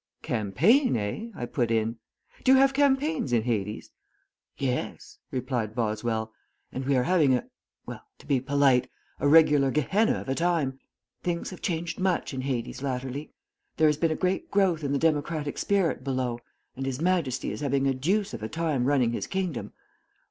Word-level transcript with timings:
"Campaign, 0.23 0.97
eh?" 0.97 1.29
I 1.35 1.45
put 1.45 1.69
in. 1.69 1.97
"Do 2.43 2.53
you 2.53 2.57
have 2.57 2.73
campaigns 2.73 3.31
in 3.31 3.43
Hades?" 3.43 3.91
"Yes," 4.57 5.19
replied 5.29 5.75
Boswell, 5.75 6.33
"and 6.71 6.87
we 6.87 6.95
are 6.97 7.03
having 7.03 7.35
a 7.35 7.45
well, 7.85 8.01
to 8.17 8.25
be 8.25 8.41
polite, 8.41 8.89
a 9.19 9.27
regular 9.27 9.69
Gehenna 9.69 10.13
of 10.19 10.27
a 10.27 10.33
time. 10.33 10.79
Things 11.21 11.51
have 11.51 11.61
changed 11.61 11.99
much 11.99 12.33
in 12.33 12.41
Hades 12.41 12.81
latterly. 12.81 13.29
There 13.77 13.85
has 13.85 13.97
been 13.97 14.09
a 14.09 14.15
great 14.15 14.49
growth 14.49 14.83
in 14.83 14.91
the 14.91 14.97
democratic 14.97 15.59
spirit 15.59 16.03
below, 16.03 16.39
and 16.75 16.87
his 16.87 16.99
Majesty 16.99 17.51
is 17.51 17.61
having 17.61 17.85
a 17.85 17.93
deuce 17.93 18.33
of 18.33 18.41
a 18.41 18.49
time 18.49 18.85
running 18.85 19.11
his 19.13 19.27
kingdom. 19.27 19.71